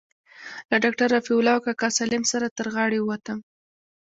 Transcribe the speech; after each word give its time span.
له 0.69 0.75
ډاکتر 0.83 1.07
رفيع 1.15 1.37
الله 1.39 1.55
او 1.55 1.63
کاکا 1.67 1.89
سالم 1.97 2.23
سره 2.31 2.53
تر 2.57 2.67
غاړې 2.75 2.99
ووتم. 3.01 3.39